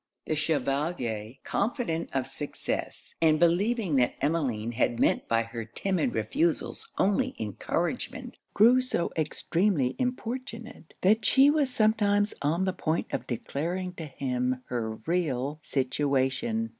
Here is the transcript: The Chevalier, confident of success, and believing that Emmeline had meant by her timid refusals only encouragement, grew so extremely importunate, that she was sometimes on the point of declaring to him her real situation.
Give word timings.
The 0.25 0.35
Chevalier, 0.35 1.33
confident 1.43 2.09
of 2.15 2.25
success, 2.25 3.13
and 3.21 3.39
believing 3.39 3.97
that 3.97 4.15
Emmeline 4.19 4.71
had 4.71 4.99
meant 4.99 5.27
by 5.27 5.43
her 5.43 5.63
timid 5.63 6.15
refusals 6.15 6.91
only 6.97 7.35
encouragement, 7.37 8.39
grew 8.55 8.81
so 8.81 9.11
extremely 9.15 9.95
importunate, 9.99 10.95
that 11.01 11.23
she 11.23 11.51
was 11.51 11.69
sometimes 11.69 12.33
on 12.41 12.65
the 12.65 12.73
point 12.73 13.13
of 13.13 13.27
declaring 13.27 13.93
to 13.93 14.07
him 14.07 14.63
her 14.69 14.95
real 15.05 15.59
situation. 15.61 16.69